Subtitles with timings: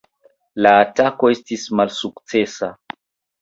[0.65, 2.73] La atako estis malsukcesa.